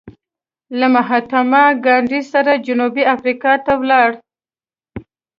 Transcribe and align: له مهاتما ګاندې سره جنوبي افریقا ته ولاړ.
له 0.79 0.87
مهاتما 0.95 1.65
ګاندې 1.85 2.19
سره 2.31 2.53
جنوبي 2.67 3.03
افریقا 3.15 3.53
ته 3.65 3.73
ولاړ. 3.81 4.09